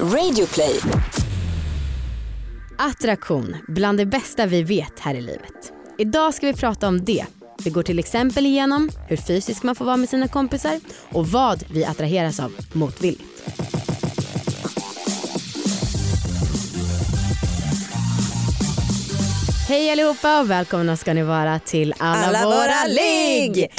[0.00, 0.80] Radioplay.
[2.78, 5.72] Attraktion, bland det bästa vi vet här i livet.
[5.98, 7.26] Idag ska vi prata om det.
[7.64, 10.80] Vi går till exempel igenom hur fysisk man får vara med sina kompisar
[11.12, 13.24] och vad vi attraheras av motvilligt.
[19.68, 23.70] Hej allihopa och välkomna ska ni vara till Alla, Alla våra ligg!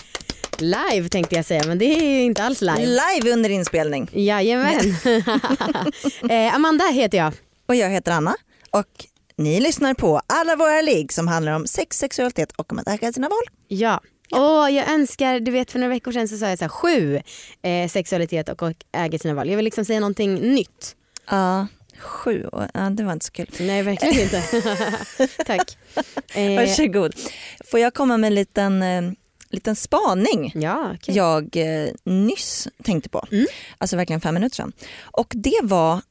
[0.58, 2.86] Live tänkte jag säga men det är ju inte alls live.
[2.86, 4.10] Live under inspelning.
[4.14, 4.96] Jajamän.
[6.30, 7.34] eh, Amanda heter jag.
[7.68, 8.36] Och jag heter Anna
[8.72, 9.06] och
[9.38, 13.14] ni lyssnar på alla våra ligg som handlar om sex, sexualitet och om att äga
[13.14, 13.44] sina val.
[13.68, 14.02] Ja.
[14.32, 17.22] Åh, jag önskar, du vet för några veckor sedan så sa jag så här, sju
[17.62, 19.50] eh, sexualitet och, och äger sina val.
[19.50, 20.96] Jag vill liksom säga någonting nytt.
[21.30, 21.68] Ja,
[22.00, 22.50] sju.
[22.74, 23.48] Ja, det var inte så kul.
[23.60, 24.44] Nej verkligen inte.
[25.46, 25.78] Tack.
[26.36, 27.14] Eh, Varsågod.
[27.72, 29.02] Får jag komma med en liten, eh,
[29.50, 31.16] liten spaning ja, okej.
[31.16, 33.26] jag eh, nyss tänkte på.
[33.32, 33.46] Mm.
[33.78, 34.72] Alltså verkligen fem minuter sedan.
[35.02, 36.02] Och det var,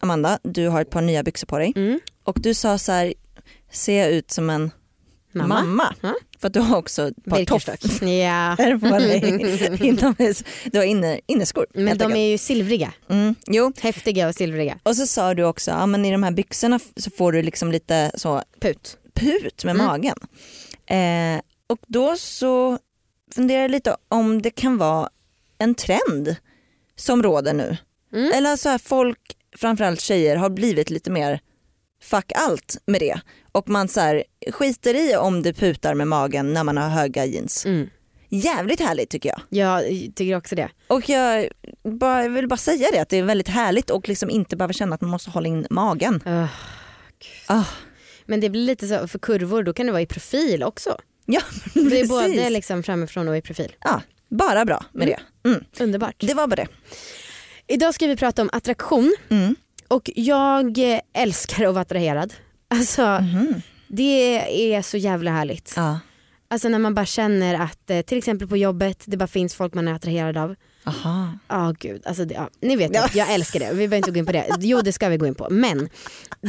[0.00, 2.00] Amanda, du har ett par nya byxor på dig Mm.
[2.24, 3.14] och du sa så här,
[3.72, 4.70] ser jag ut som en
[5.32, 5.54] Mamma.
[5.62, 5.94] mamma?
[6.00, 6.14] Ja.
[6.38, 7.76] För att du har också ett par tofflor
[8.90, 10.44] på dig inomhus.
[10.72, 11.66] Du har inne, inneskor.
[11.74, 12.92] Men de är ju silvriga.
[13.08, 13.72] mm, jo.
[13.80, 14.78] Häftiga och silvriga.
[14.82, 17.72] Och så sa du också, ja, men i de här byxorna så får du liksom
[17.72, 18.96] lite så Put.
[19.14, 19.86] put med Mm.
[19.86, 20.16] magen.
[20.86, 21.40] Eh,
[21.74, 22.78] och då så
[23.34, 25.08] funderar jag lite om det kan vara
[25.58, 26.36] en trend
[26.96, 27.76] som råder nu.
[28.12, 28.32] Mm.
[28.34, 31.40] Eller så här folk, framförallt tjejer, har blivit lite mer
[32.02, 33.20] fuck allt med det.
[33.52, 37.24] Och man så här, skiter i om det putar med magen när man har höga
[37.24, 37.66] jeans.
[37.66, 37.90] Mm.
[38.28, 39.40] Jävligt härligt tycker jag.
[39.48, 39.82] Jag
[40.14, 40.70] tycker också det.
[40.88, 41.48] Och jag,
[41.82, 44.94] bara, vill bara säga det att det är väldigt härligt och liksom inte behöva känna
[44.94, 46.22] att man måste hålla in magen.
[46.26, 46.46] Öh,
[47.46, 47.64] Ah,
[48.26, 50.96] Men det blir lite så för kurvor, då kan det vara i profil också.
[51.26, 51.40] Ja,
[51.74, 52.08] Det är precis.
[52.08, 53.72] både liksom framifrån och i profil.
[53.84, 55.48] ja, bara bra med det.
[55.48, 55.64] Mm.
[55.80, 56.14] Underbart.
[56.18, 56.68] Det var bara det.
[57.66, 59.14] Idag ska vi prata om attraktion.
[59.28, 59.56] Mm.
[59.88, 62.34] Och jag eh, älskar att vara attraherad.
[62.68, 63.62] Alltså Mhm.
[63.88, 65.72] det är så jävla härligt.
[65.76, 66.00] Ja.
[66.48, 69.74] Alltså när man bara känner att eh, till exempel på jobbet det bara finns folk
[69.74, 70.54] man är attraherad av.
[70.86, 71.38] Aha.
[71.48, 73.08] Ja gud, alltså det, ja, ni vet Ja.
[73.14, 73.68] jag älskar det.
[73.70, 74.46] Vi behöver inte gå in på det.
[74.58, 75.46] Jo det ska vi gå in på.
[75.50, 75.88] Men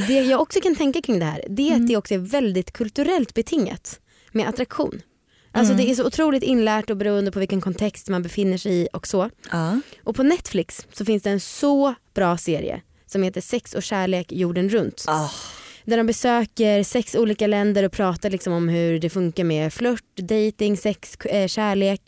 [0.08, 2.72] det jag också kan tänka kring det här det är att det också är väldigt
[2.72, 4.00] kulturellt betingat
[4.36, 5.02] med attraktion.
[5.52, 8.88] Alltså det är så otroligt inlärt och beroende på vilken kontext man befinner sig i
[8.94, 9.30] och så.
[9.52, 9.80] Ja.
[10.04, 14.32] Och på Netflix så finns det en så bra serie som heter Sex och kärlek
[14.32, 15.06] jorden runt.
[15.08, 15.30] Ah.
[15.86, 20.16] Där de besöker sex olika länder och pratar liksom om hur det funkar med flört,
[20.18, 22.02] dating, sex, eh, kärlek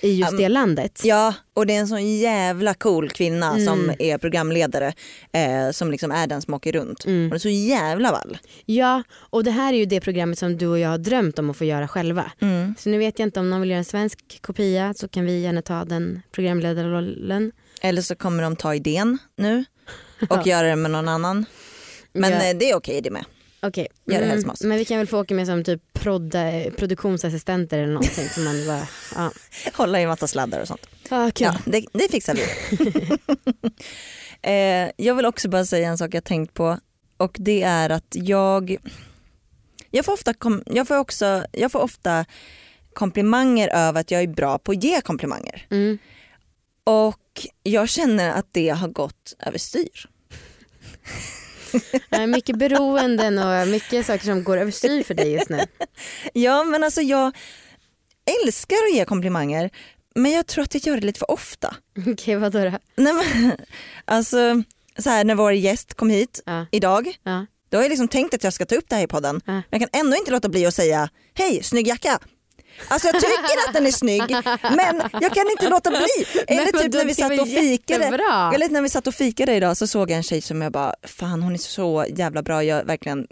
[0.00, 1.00] i just Um, det landet.
[1.04, 3.64] ja, och det är en sån jävla cool kvinna Mm.
[3.66, 4.92] som är programledare
[5.32, 7.04] eh, som liksom är den som åker runt.
[7.06, 7.30] Mm.
[7.30, 8.38] Det är så jävla vall.
[8.66, 11.50] Ja, och det här är ju det programmet som du och jag har drömt om
[11.50, 12.32] att få göra själva.
[12.40, 12.74] Mm.
[12.78, 15.40] Så nu vet jag inte om någon vill göra en svensk kopia så kan vi
[15.40, 17.52] gärna ta den programledarrollen.
[17.82, 19.64] Eller så kommer de ta idén nu
[20.28, 21.44] och göra det med någon annan.
[22.12, 22.44] Men Ja.
[22.44, 23.24] eh, det är okej det med.
[23.64, 24.62] Okej, Gör det helst med oss.
[24.62, 28.28] men vi kan väl få åka med som typ prodda, produktionsassistenter eller någonting.
[28.28, 29.32] som man bara, ja.
[29.74, 30.86] Hålla i massa sladdar och sånt.
[31.08, 31.44] Ah, kul.
[31.44, 32.42] Ja, det, det fixar vi.
[34.42, 36.78] eh, jag vill också bara säga en sak jag tänkt på
[37.16, 38.76] och det är att jag,
[39.90, 42.24] jag, får, ofta kom, jag, får, också, jag får ofta
[42.94, 45.66] komplimanger över att jag är bra på att ge komplimanger.
[45.70, 45.98] Mm.
[46.84, 50.08] Och jag känner att det har gått överstyr.
[52.28, 55.60] Mycket beroenden och mycket saker som går överstyr för dig just nu.
[56.32, 57.36] Ja men alltså jag
[58.44, 59.70] älskar att ge komplimanger
[60.14, 61.76] men jag tror att jag gör det lite för ofta.
[62.12, 62.78] Okej, vadå då?
[62.96, 63.52] Nej, men,
[64.04, 64.62] alltså,
[64.98, 66.66] så här, när vår gäst kom hit Ja.
[66.70, 67.46] idag Ja.
[67.68, 69.40] Då har jag liksom tänkt att jag ska ta upp det här i podden.
[69.44, 69.52] Ja.
[69.52, 72.18] Men jag kan ändå inte låta bli att säga hej, snygg jacka.
[72.88, 74.22] Alltså jag tycker att den är snygg
[74.76, 76.26] men jag kan inte låta bli.
[76.46, 78.04] Eller typ när vi satt och fikade.
[78.04, 78.52] jättebra.
[78.54, 80.94] Eller när vi satt och fikade idag så såg jag en tjej som jag bara,
[81.02, 82.64] fan hon är så jävla bra.
[82.64, 83.26] Jag verkligen,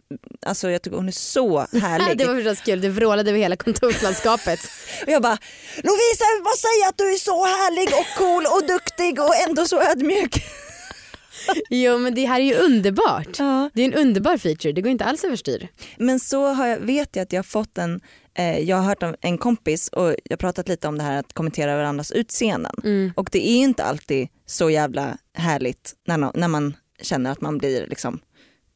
[0.47, 2.19] alltså jag tycker hon är så härlig.
[2.21, 4.61] Det var förstås kul, du vrålade över hela kontorslandskapet.
[5.07, 5.39] Och jag bara,
[5.77, 9.37] Lovisa jag vill bara säga att du är så härlig och cool och duktig och
[9.49, 10.45] ändå så ödmjuk.
[11.71, 13.39] Jo men det här är ju underbart.
[13.39, 13.71] Ja.
[13.75, 15.69] Det är en underbar feature, det går inte alls överstyr.
[15.97, 18.01] Men så jag, vet jag att jag har fått en,
[18.43, 21.33] jag har hört av en kompis och jag har pratat lite om det här att
[21.33, 22.73] kommentera varandras utseenden.
[22.85, 23.13] Mm.
[23.17, 27.59] Och det är inte alltid så jävla härligt när, no- när man känner att man
[27.59, 28.21] blir liksom,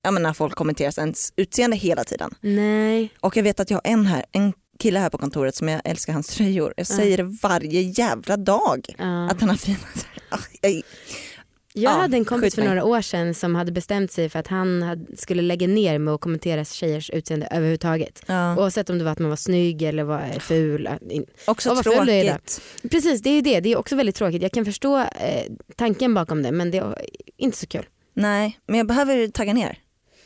[0.03, 2.35] ja men när folk kommenterar ens utseende hela tiden.
[2.41, 3.11] Nej.
[3.21, 5.81] Och jag vet att jag har en här, en kille här på kontoret som jag
[5.85, 6.75] älskar hans tröjor.
[6.77, 8.87] Jag säger det varje jävla dag.
[8.99, 9.31] Ja.
[9.31, 10.83] Att han har fina tröjor.
[11.77, 14.47] Jag- Ja, hade en kompis för några år sedan som hade bestämt sig för att
[14.47, 18.23] han hade, skulle lägga ner med att kommentera tjejers utseende överhuvudtaget.
[18.27, 18.57] Ja.
[18.57, 20.89] Oavsett om det var att man var snygg eller var ful.
[21.47, 22.61] Också och vad ful tråkigt.
[22.91, 23.61] Precis, det är ju det.
[23.61, 24.43] Det är också väldigt tråkigt.
[24.43, 25.07] Jag kan förstå eh,
[25.77, 27.05] tanken bakom det men det är
[27.37, 27.87] inte så kul.
[28.15, 29.79] Nej, men jag behöver tagga ner.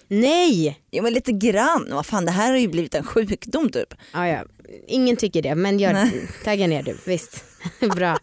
[0.09, 0.81] Nej!
[0.91, 3.95] Jo men lite grann, vad fan det här har ju blivit en sjukdom typ.
[4.13, 4.45] Ja, ja.
[4.87, 6.11] Ingen tycker det men gör,
[6.45, 7.45] tagga ner du, visst.
[7.95, 8.19] Bra.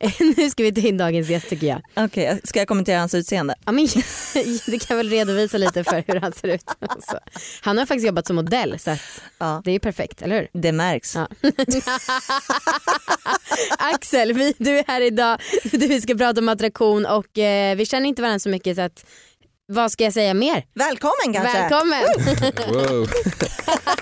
[0.36, 1.82] nu ska vi ta in dagens gäst tycker jag.
[2.04, 3.54] Okej, ska jag kommentera hans utseende?
[3.66, 3.88] Ja, men,
[4.66, 6.64] du kan väl redovisa lite för hur han ser ut.
[6.80, 7.18] Alltså.
[7.60, 10.48] Han har faktiskt jobbat som modell så att Ja, det är perfekt, eller hur?
[10.60, 11.14] det märks.
[11.14, 11.28] Ja.
[13.78, 15.40] Axel, vi, du är här idag.
[15.72, 18.82] Du, vi ska prata om attraktion och eh, vi känner inte varandra så mycket så
[18.82, 19.04] att
[19.70, 20.64] vad ska jag säga mer?
[20.74, 21.58] Välkommen kanske!
[21.58, 22.02] Välkommen!
[22.68, 23.08] Wow.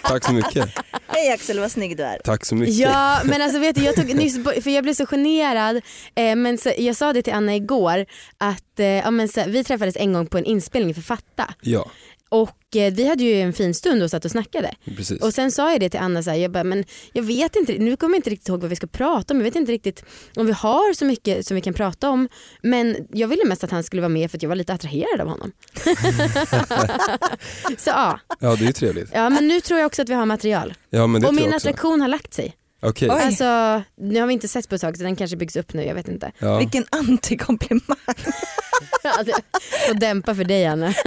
[0.02, 0.68] Tack så mycket.
[1.06, 2.18] Hej Axel, vad snygg du är.
[2.24, 2.74] Tack så mycket.
[2.74, 5.76] Ja men alltså vet du jag tog nyss, för jag blev så generad
[6.14, 8.06] eh, men så, jag sa det till Anna igår
[8.38, 11.90] att eh, ja, men så, vi träffades en gång på en inspelning för Fatta Ja,
[12.28, 15.22] och vi hade ju en fin stund och satt och snackade precis.
[15.22, 17.72] och sen sa jag det till Anna så här, jag bara, men jag vet inte,
[17.78, 20.04] nu kommer jag inte riktigt ihåg vad vi ska prata om, jag vet inte riktigt
[20.36, 22.28] om vi har så mycket som vi kan prata om
[22.62, 25.20] men jag ville mest att han skulle vara med för att jag var lite attraherad
[25.20, 25.52] av honom.
[27.78, 29.10] så ja, Ja det är ju trevligt.
[29.14, 31.44] ja men nu tror jag också att vi har material Ja men det och min
[31.44, 31.56] också.
[31.56, 32.54] attraktion har lagt sig.
[32.82, 33.08] Oj.
[33.10, 35.84] Alltså, nu har vi inte sett på ett tag så den kanske byggs upp nu,
[35.84, 36.32] jag vet inte.
[36.38, 36.58] Ja.
[36.58, 37.96] Vilken antikomplimang.
[39.88, 40.94] Får dämpa för dig Anna.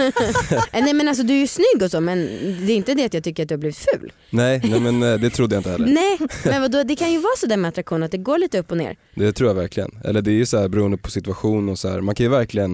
[0.72, 2.18] Eh, Nej men alltså du är ju snygg och så men
[2.66, 4.12] det är inte det att jag tycker att du har blivit ful.
[4.30, 5.86] Nej, nej men eh, det trodde jag inte heller.
[5.86, 8.58] Nej men vadå, det kan ju vara så där med attraktion att det går lite
[8.58, 8.96] upp och ner.
[9.14, 9.98] Det tror jag verkligen.
[10.04, 12.00] Eller det är ju så här beroende på situation och så här.
[12.00, 12.72] man kan ju verkligen,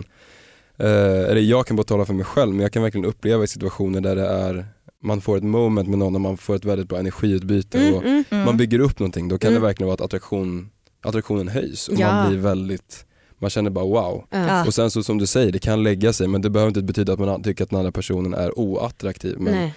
[0.79, 0.87] eh,
[1.31, 4.01] eller jag kan bara tala för mig själv men jag kan verkligen uppleva i situationer
[4.01, 4.67] där det är
[5.03, 8.03] man får ett moment med någon och man får ett väldigt bra energiutbyte Mm, och
[8.05, 8.25] mm.
[8.31, 9.63] man bygger upp någonting då kan Mm.
[9.63, 10.71] det verkligen vara att attraktion,
[11.03, 12.13] attraktionen höjs och Ja.
[12.13, 13.05] man blir väldigt,
[13.39, 14.25] man känner bara wow.
[14.31, 14.39] Ja.
[14.47, 14.67] Ja.
[14.67, 17.13] Och sen så som du säger, det kan lägga sig men det behöver inte betyda
[17.13, 19.37] att man tycker att den andra personen är oattraktiv.
[19.39, 19.75] Men Nej.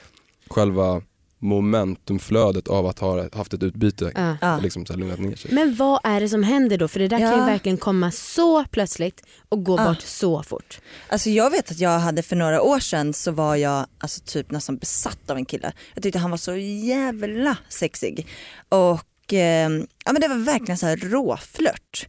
[0.50, 1.02] själva
[1.42, 4.38] momentumflödet av att ha haft ett utbyte Ja.
[4.42, 4.58] Ja.
[4.58, 5.54] liksom så här lugnat ner sig.
[5.54, 6.88] Men vad är det som händer då?
[6.88, 7.46] För det där kan ju Ja.
[7.46, 9.86] verkligen komma så plötsligt och gå Ja.
[9.86, 10.80] bort så fort.
[11.10, 14.52] Alltså jag vet att jag hade för några år sedan så var jag alltså typ
[14.52, 15.74] nästan besatt av en kille.
[15.94, 18.28] Jag tyckte han var så jävla sexig.
[18.70, 19.70] Och eh,
[20.06, 22.08] ja, men det var verkligen så här råflört.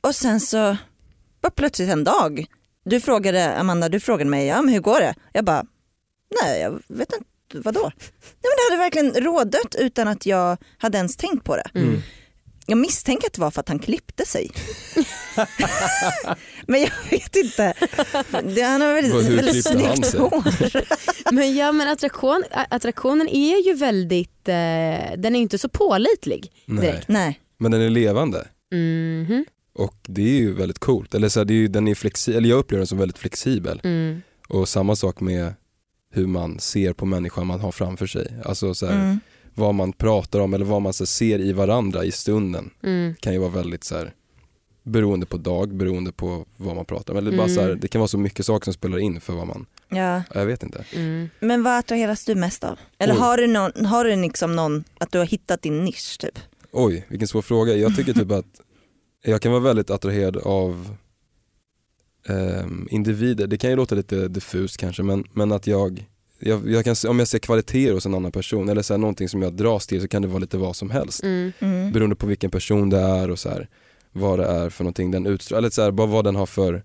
[0.00, 0.76] Och sen så,
[1.42, 2.46] bara plötsligt en dag,
[2.84, 5.14] du frågade Amanda, du frågade mig, ja men hur går det?
[5.32, 5.64] Jag bara,
[6.42, 7.80] nej jag vet inte, vadå?
[7.82, 11.70] Nej men det hade verkligen rådött utan att jag hade ens tänkt på det.
[11.74, 12.02] Mm.
[12.66, 14.50] Jag misstänker att det var för att han klippte sig.
[16.66, 17.74] Men jag vet inte.
[18.54, 20.20] Det, han har väldigt, hur väldigt snyggt sig?
[21.30, 21.44] Men hår.
[21.56, 24.54] ja men attraktion, attraktionen är ju väldigt, eh,
[25.18, 26.86] den är inte så pålitlig Nej.
[26.86, 27.08] direkt.
[27.08, 27.40] Nej.
[27.58, 29.44] Men den är levande Mhm.
[29.74, 31.14] och det är ju väldigt coolt.
[31.14, 33.18] Eller så här, det är ju, den är flexi- eller jag upplever den som väldigt
[33.18, 33.80] flexibel.
[33.84, 34.22] Mm.
[34.48, 35.54] Och samma sak med
[36.12, 38.26] hur man ser på människan man har framför sig.
[38.44, 39.20] Alltså så här, Mm.
[39.54, 43.14] vad man pratar om eller vad man så här, ser i varandra i stunden Mm.
[43.20, 44.14] kan ju vara väldigt så här,
[44.82, 47.18] beroende på dag, beroende på vad man pratar om.
[47.18, 47.54] Eller bara Mm.
[47.54, 50.22] så här, det kan vara så mycket saker som spelar in för vad man, Ja.
[50.34, 50.84] jag vet inte.
[50.94, 51.28] Mm.
[51.40, 52.78] Men vad attraheras du mest av?
[52.98, 53.18] Eller Oj.
[53.18, 56.38] har du, någon, har du liksom någon, att du har hittat din nisch typ?
[56.72, 57.74] Oj, vilken svår fråga.
[57.76, 58.46] Jag tycker typ att
[59.24, 60.96] jag kan vara väldigt attraherad av
[62.28, 63.46] ehm, individer.
[63.46, 66.06] Det kan ju låta lite diffust kanske men, men att jag,
[66.38, 69.28] jag, jag kan, om jag ser kvaliteter hos en annan person eller så här, någonting
[69.28, 71.22] som jag dras till så kan det vara lite vad som helst.
[71.22, 71.52] Mm.
[71.58, 71.92] Mm.
[71.92, 73.68] Beroende på vilken person det är och så här,
[74.12, 76.82] vad det är för någonting den utstrålar, eller så här, bara vad den har för,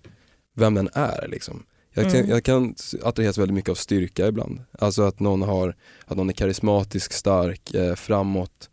[0.56, 1.64] vem den är liksom.
[1.94, 2.30] Jag kan, Mm.
[2.30, 4.60] jag kan attraheras väldigt mycket av styrka ibland.
[4.80, 5.76] Alltså att någon, har,
[6.06, 8.70] att någon är karismatisk, stark, eh, framåt,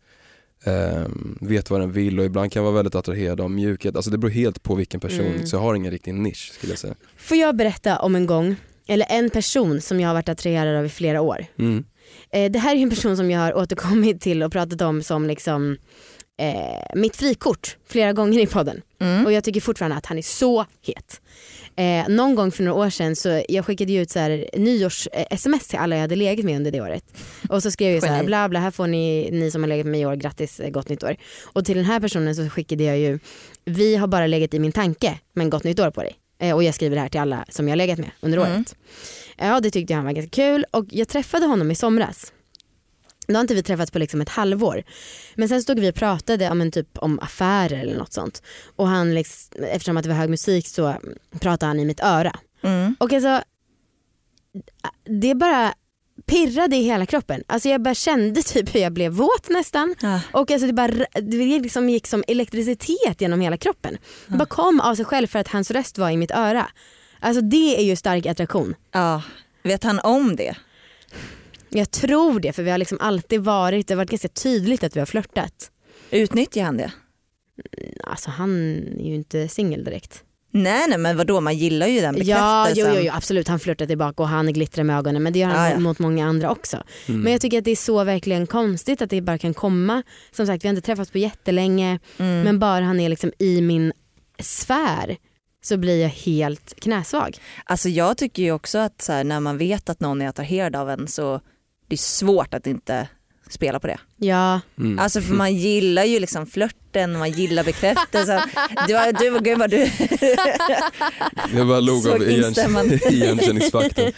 [1.41, 3.95] vet vad den vill och ibland kan jag vara väldigt attraherad av mjukhet.
[3.95, 5.47] Alltså det beror helt på vilken person, Mm.
[5.47, 6.95] så jag har ingen riktig nisch skulle jag säga.
[7.17, 8.55] Får jag berätta om en gång,
[8.87, 11.45] eller en person som jag har varit attraherad av i flera år.
[11.59, 11.83] Mm.
[12.31, 15.27] Eh, det här är en person som jag har återkommit till och pratat om som
[15.27, 15.77] liksom
[16.41, 18.81] eh, mitt frikort flera gånger i podden.
[18.99, 19.25] Mm.
[19.25, 21.21] Och jag tycker fortfarande att han är så het.
[21.77, 25.37] Eh, någon gång för några år sedan så jag skickade ut så här nyårs eh,
[25.59, 27.03] till alla jag hade legat med under det året.
[27.49, 29.85] Och så skrev jag så här bla bla här får ni, ni som har legat
[29.85, 31.15] med mig i år, grattis, eh, gott nytt år.
[31.43, 33.19] Och till den här personen så skickade jag ju,
[33.65, 36.15] vi har bara legat i min tanke men gott nytt år på dig.
[36.39, 38.51] Eh, och jag skriver det här till alla som jag har legat med under Mm.
[38.51, 38.75] året.
[39.37, 42.31] Ja det tyckte jag han var ganska kul och jag träffade honom i somras.
[43.27, 44.83] Då har inte vi träffats på liksom ett halvår.
[45.35, 48.43] Men sen stod vi och pratade ja, men typ om affärer eller något sånt.
[48.75, 50.95] Och han, liksom, eftersom att det var hög musik så
[51.39, 52.39] pratade han i mitt öra.
[52.63, 52.95] Mm.
[52.99, 53.41] Och alltså,
[55.21, 55.73] det bara
[56.25, 57.43] pirrade i hela kroppen.
[57.47, 59.95] Alltså jag bara kände typ hur jag blev våt nästan.
[60.01, 60.21] Ja.
[60.31, 63.97] Och alltså det, bara, det liksom gick som elektricitet genom hela kroppen.
[64.27, 66.67] Det bara kom av sig själv för att hans röst var i mitt öra.
[67.19, 68.75] Alltså det är ju stark attraktion.
[68.91, 69.21] ja.
[69.63, 70.55] Vet han om det?
[71.75, 74.95] Jag tror det för vi har liksom alltid varit, det har varit ganska tydligt att
[74.95, 75.71] vi har flörtat.
[76.11, 76.91] Utnyttjar han det?
[78.03, 80.23] Alltså han är ju inte singel direkt.
[80.51, 82.93] Nej nej men vadå man gillar ju den Ja, bekräftelsen.
[82.93, 83.47] jo, jo, jo, absolut.
[83.47, 85.79] Han flörtar tillbaka och han glittrar med ögonen men det gör han Ja, ja.
[85.79, 86.83] mot många andra också.
[87.07, 87.21] Mm.
[87.21, 90.03] Men jag tycker att det är så verkligen konstigt att det bara kan komma.
[90.31, 92.41] Som sagt vi har inte träffats på jättelänge Mm.
[92.41, 93.93] men bara han är liksom i min
[94.39, 95.17] sfär
[95.63, 97.37] så blir jag helt knäsvag.
[97.65, 100.75] Alltså jag tycker ju också att så här, när man vet att någon är attraherad
[100.75, 101.41] av en så
[101.87, 103.07] det är svårt att inte
[103.49, 103.97] spela på det.
[104.17, 104.99] Ja, Mm.
[104.99, 108.41] Alltså för man gillar ju liksom flörten, man gillar bekräftelsen.
[108.87, 109.89] Du, var- du, gud vad du...
[111.57, 112.23] Jag bara log av
[113.09, 114.11] igenkänningsfaktorn.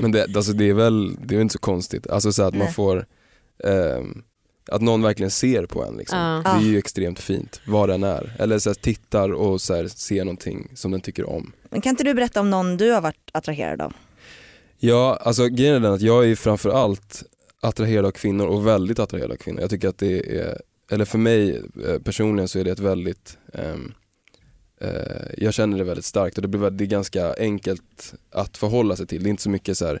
[0.00, 2.06] Men det, alltså det är väl det är väl inte så konstigt.
[2.06, 3.06] Alltså så att man får,
[3.64, 4.22] ehm,
[4.70, 5.96] att någon verkligen ser på en.
[5.96, 6.18] Liksom.
[6.18, 6.42] Ja.
[6.60, 8.32] Det är ju extremt fint, vad den är.
[8.38, 11.52] Eller så här, tittar och så här, ser någonting som den tycker om.
[11.70, 13.92] Men kan inte du berätta om någon du har varit attraherad av?
[14.84, 17.22] Ja, alltså grejen är den att jag är framförallt
[17.60, 19.60] attraherad av kvinnor och väldigt attraherad av kvinnor.
[19.60, 20.60] Jag tycker att det är,
[20.90, 23.92] eller för mig eh, personligen så är det ett väldigt, ehm,
[24.80, 24.90] eh,
[25.38, 29.06] jag känner det väldigt starkt och det, blir, det är ganska enkelt att förhålla sig
[29.06, 29.22] till.
[29.22, 30.00] Det är inte så mycket så här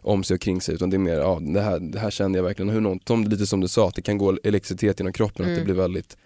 [0.00, 2.38] om sig och kring sig utan det är mer, ja det här, det här känner
[2.38, 2.68] jag verkligen.
[2.70, 5.52] Hur någon, lite som du sa, att det kan gå elektricitet genom kroppen, att det
[5.54, 5.64] Mm.
[5.64, 6.16] blir väldigt,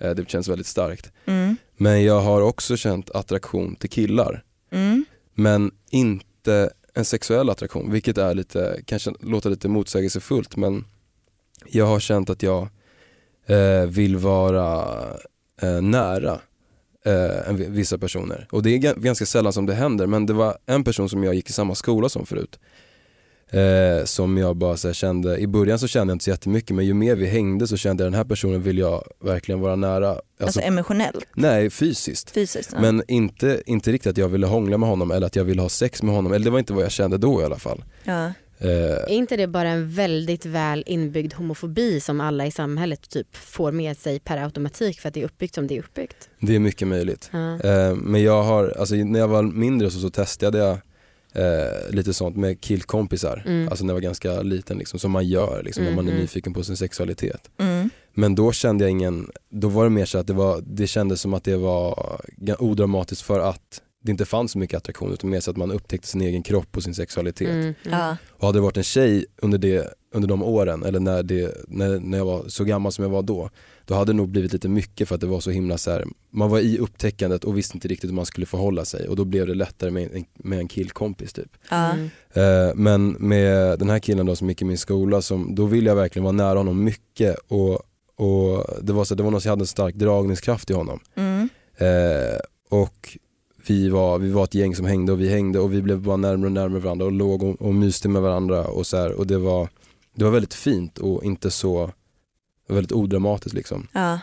[0.00, 1.12] eh, det känns väldigt starkt.
[1.26, 1.56] Mm.
[1.76, 5.04] Men jag har också känt attraktion till killar Mm.
[5.34, 10.84] men inte en sexuell attraktion, vilket är lite, kanske låter lite motsägelsefullt men
[11.66, 12.68] jag har känt att jag
[13.46, 14.94] eh, vill vara
[15.62, 16.40] eh, nära
[17.04, 18.48] eh, vissa personer.
[18.50, 21.34] Och det är ganska sällan som det händer men det var en person som jag
[21.34, 22.58] gick i samma skola som förut.
[23.50, 26.86] Eh, som jag bara så kände, i början så kände jag inte så jättemycket men
[26.86, 30.08] ju mer vi hängde så kände jag den här personen vill jag verkligen vara nära.
[30.10, 32.30] Alltså, Alltså emotionellt, nej fysiskt.
[32.30, 32.70] fysiskt?
[32.72, 32.80] ja.
[32.80, 35.68] Men inte, inte riktigt att jag ville hångla med honom eller att jag ville ha
[35.68, 37.84] sex med honom, eller det var inte vad jag kände då i alla fall.
[38.04, 38.32] ja.
[38.58, 43.36] Eh, är inte det bara en väldigt väl inbyggd homofobi som alla i samhället typ
[43.36, 46.28] får med sig per automatik för att det är uppbyggt som det är uppbyggt?
[46.40, 47.30] det är mycket möjligt.
[47.32, 47.60] Ja.
[47.60, 50.78] Eh, men jag har, alltså när jag var mindre så, så testade jag
[51.36, 53.68] eh, lite sånt med killkompisar, Mm.
[53.68, 56.20] alltså när jag var ganska liten liksom, som man gör liksom, när man är Mhm.
[56.20, 57.50] nyfiken på sin sexualitet.
[57.58, 57.90] Mm.
[58.14, 61.20] Men då kände jag ingen, då var det mer så att det, var, det kändes
[61.20, 62.20] som att det var
[62.58, 66.08] odramatiskt för att det inte fanns så mycket attraktion utan mer så att man upptäckte
[66.08, 67.48] sin egen kropp och sin sexualitet.
[67.48, 68.16] Mm, mm.
[68.30, 72.00] Och hade det varit en tjej under, det, under de åren, eller när, det, när,
[72.00, 73.50] när jag var så gammal som jag var då,
[73.84, 76.04] då hade det nog blivit lite mycket för att det var så himla så här,
[76.30, 79.24] man var i upptäckandet och visste inte riktigt hur man skulle förhålla sig och då
[79.24, 81.56] blev det lättare med en, med en killkompis typ.
[81.70, 82.10] Mm.
[82.32, 85.90] Eh, men med den här killen då som gick i min skola, som, då ville
[85.90, 87.74] jag verkligen vara nära honom mycket och,
[88.16, 91.00] och det var så det var någon som hade en stark dragningskraft i honom.
[91.14, 91.48] Mm.
[91.76, 93.18] Eh, och
[93.68, 96.16] vi var, vi var ett gäng som hängde och vi hängde och vi blev bara
[96.16, 99.26] närmare och närmare varandra och låg och, och myste med varandra och så här, och
[99.26, 99.68] det var,
[100.16, 101.90] det var väldigt fint och inte så,
[102.68, 103.88] väldigt odramatiskt liksom.
[103.92, 104.18] Ja.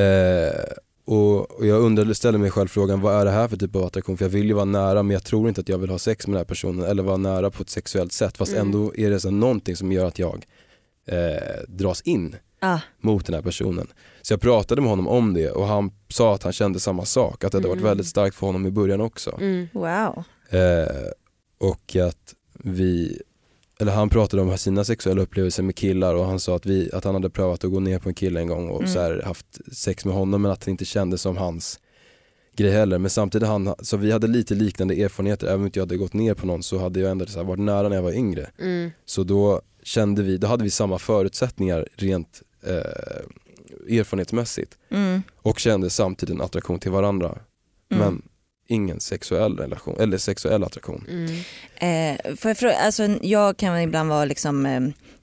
[0.00, 0.62] Eh,
[1.04, 3.84] och, och jag undrade, ställde mig själv frågan, vad är det här för typ av
[3.84, 4.16] attraktion?
[4.16, 6.26] För jag vill ju vara nära men jag tror inte att jag vill ha sex
[6.26, 8.66] med den här personen eller vara nära på ett sexuellt sätt fast Mm.
[8.66, 10.46] ändå är det så någonting som gör att jag
[11.06, 12.80] eh, dras in Ja.
[13.00, 13.86] mot den här personen.
[14.22, 17.44] Så jag pratade med honom om det och han sa att han kände samma sak,
[17.44, 17.88] att det hade varit Mm.
[17.88, 19.38] väldigt starkt för honom i början också.
[19.40, 19.68] Mm.
[19.72, 20.22] Wow.
[20.48, 21.10] Eh,
[21.58, 23.22] och att vi,
[23.80, 27.04] eller han pratade om sina sexuella upplevelser med killar och han sa att, vi, att
[27.04, 28.92] han hade prövat att gå ner på en kille en gång och Mm.
[28.92, 31.80] så här, haft sex med honom men att det inte kändes som hans
[32.56, 32.98] grej heller.
[32.98, 36.12] Men samtidigt, han, så vi hade lite liknande erfarenheter, även om inte jag hade gått
[36.12, 38.50] ner på någon så hade jag ändå så här, varit nära när jag var yngre.
[38.58, 38.90] Mm.
[39.04, 42.74] Så då kände vi, då hade vi samma förutsättningar rent eh,
[43.98, 45.22] erfarenhetsmässigt Mm.
[45.36, 47.28] och kände samtidigt en attraktion till varandra.
[47.28, 48.04] Mm.
[48.04, 48.22] Men
[48.70, 51.04] ingen sexuell relation, eller sexuell attraktion.
[51.08, 51.30] Mm.
[51.76, 54.80] Eh, jag, fråga, alltså, jag kan ibland vara liksom, eh,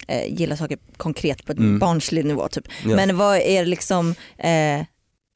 [0.07, 1.79] eh, gilla saker konkret på Mm.
[1.79, 2.47] barnslig nivå.
[2.47, 2.67] Typ.
[2.85, 2.95] Ja.
[2.95, 4.81] Men vad är liksom, eh,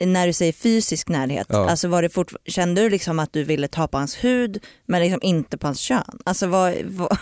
[0.06, 1.70] när du säger fysisk närhet, Ja.
[1.70, 5.02] alltså var det fort, kände du liksom att du ville ta på hans hud men
[5.02, 6.20] liksom inte på hans kön?
[6.26, 7.18] Alltså vad, vad,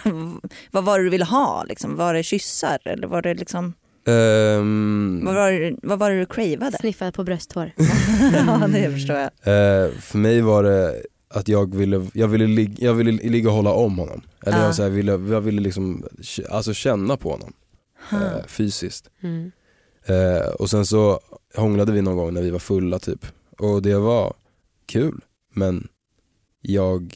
[0.72, 1.64] vad var det du ville ha?
[1.64, 1.96] Liksom?
[1.96, 3.74] Var det kyssar eller var det liksom,
[4.06, 6.78] Ehm, vad, var det, vad var det du cravade?
[6.80, 7.72] Sniffa på brösthår.
[8.34, 9.26] ja det förstår jag.
[9.26, 13.56] eh, för mig var det att jag ville, jag ville, lig, jag ville ligga och
[13.56, 14.22] hålla om honom.
[14.46, 14.66] Eller Ja.
[14.66, 16.04] jag, så här, ville, jag ville liksom,
[16.50, 17.54] alltså känna på honom
[18.10, 18.22] Hmm.
[18.22, 19.10] eh, fysiskt.
[19.24, 19.52] Mm.
[20.06, 21.20] Eh, och sen så
[21.56, 23.26] hånglade vi någon gång när vi var fulla typ.
[23.58, 24.34] Och det var
[24.86, 25.22] kul.
[25.54, 25.88] Men
[26.62, 27.14] jag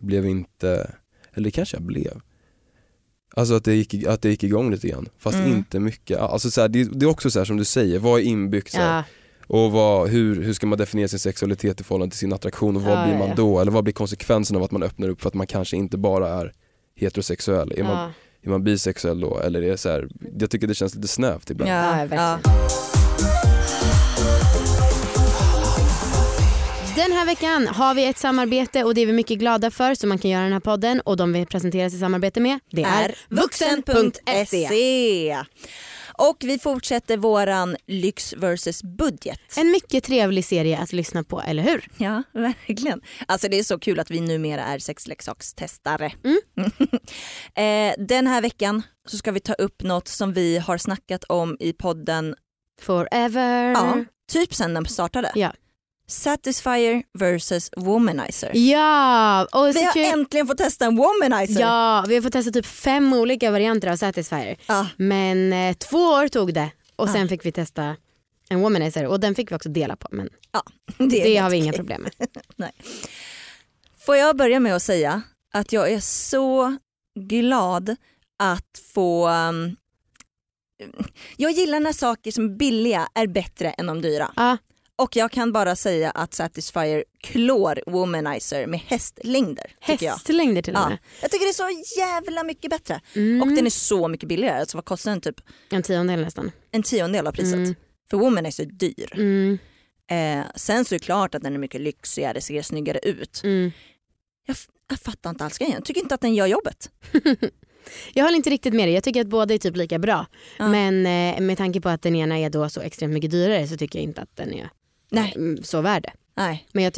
[0.00, 0.90] blev inte,
[1.34, 2.20] eller kanske jag blev.
[3.36, 5.08] Alltså att det gick, att det gick igång lite grann.
[5.18, 5.50] Fast Mm.
[5.52, 6.18] inte mycket.
[6.18, 8.70] Alltså så här, det, det är också så här som du säger, vad är inbyggt?
[8.72, 9.04] Så här, Ja.
[9.46, 12.82] Och vad, hur, hur ska man definiera sin sexualitet i förhållande till sin attraktion och
[12.82, 13.34] vad Ja, blir man ja.
[13.34, 13.60] då?
[13.60, 16.28] Eller vad blir konsekvensen av att man öppnar upp för att man kanske inte bara
[16.28, 16.52] är
[16.96, 17.72] heterosexuell?
[17.76, 18.10] Är, man,
[18.42, 19.38] är man bisexuell då?
[19.40, 21.70] Eller är det så här, jag tycker det känns lite snävt ibland.
[21.70, 22.93] Ja, verkligen.
[26.96, 30.06] Den här veckan har vi ett samarbete och det är vi mycket glada för så
[30.06, 33.14] man kan göra den här podden och de vi presenteras i samarbete med det är
[33.28, 35.36] vuxen.se.
[36.18, 39.40] Och vi fortsätter våran lyx versus budget.
[39.56, 41.88] En mycket trevlig serie att lyssna på, eller hur?
[41.96, 43.00] Ja, verkligen.
[43.26, 46.12] Alltså det är så kul att vi numera är sexleksakstestare.
[46.24, 46.70] Mm.
[47.54, 51.56] eh, den här veckan så ska vi ta upp något som vi har snackat om
[51.60, 52.34] i podden
[52.80, 53.72] Forever.
[53.72, 55.32] ja, typ sen den startade.
[55.34, 55.52] Ja.
[56.06, 58.50] Satisfyer versus womanizer.
[58.56, 60.04] Ja, och Vi har kul.
[60.04, 61.60] äntligen fått testa en womanizer.
[61.60, 64.56] Ja, vi har fått testa typ fem olika varianter av Satisfyer.
[64.66, 67.28] Ja, Men eh, två år tog det och sen Ja.
[67.28, 67.96] fick vi testa
[68.48, 70.28] en womanizer och den fick vi också dela på men
[70.98, 72.06] det, är det helt har vi inga problem
[72.56, 72.70] med.
[74.06, 76.76] Får jag börja med att säga att jag är så
[77.20, 77.96] glad
[78.38, 79.28] att få...
[79.28, 79.76] um,
[81.36, 84.32] jag gillar när saker som är billiga är bättre än de dyra.
[84.36, 84.56] Ja,
[84.96, 89.72] Och jag kan bara säga att Satisfyer klår Womanizer med hästlängder.
[89.80, 90.88] Hästlängder till och Ja.
[90.88, 90.98] med.
[91.22, 93.00] jag tycker det är så jävla mycket bättre.
[93.14, 93.42] Mm.
[93.42, 94.60] Och den är så mycket billigare.
[94.60, 95.20] Alltså vad kostar den?
[95.20, 96.52] Typ En tiondel nästan.
[96.70, 97.54] en tiondel av priset.
[97.54, 97.74] Mm.
[98.10, 99.12] För Womanizer är dyr.
[99.14, 99.58] Mm.
[100.10, 103.40] Eh, sen så är det klart att den är mycket lyxigare, ser snyggare ut.
[103.44, 103.72] Mm.
[104.46, 104.56] Jag,
[104.90, 105.74] jag fattar inte alls grejen.
[105.74, 106.90] Jag tycker inte att den gör jobbet.
[108.12, 110.26] Jag håller inte riktigt med dig, jag tycker att båda är typ lika bra.
[110.58, 110.68] Ja.
[110.68, 113.76] Men eh, med tanke på att den ena är då så extremt mycket dyrare så
[113.76, 114.70] tycker jag inte att den är
[115.10, 115.32] Nej.
[115.36, 116.12] mm, så värd det.
[116.34, 116.66] Nej.
[116.72, 116.92] Men jag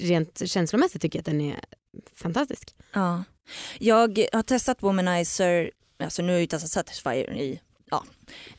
[0.00, 1.60] rent känslomässigt tycker jag att den är
[2.14, 2.74] fantastisk.
[2.92, 3.24] Ja.
[3.78, 7.60] Jag har testat Womanizer, alltså nu har jag ju testat Satisfyer i
[7.90, 8.04] ja,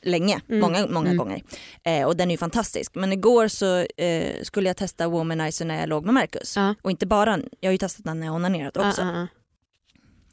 [0.02, 0.60] länge, Mm.
[0.62, 1.18] många, många Mm.
[1.18, 1.44] gånger.
[1.84, 2.96] Eh, och den är ju fantastisk.
[2.96, 6.56] Men igår så eh, skulle jag testa Womanizer när jag låg med Marcus.
[6.56, 6.76] Ja.
[6.82, 9.02] Och inte bara, jag har ju testat den när jag onanerat också.
[9.02, 9.28] Ja, ja.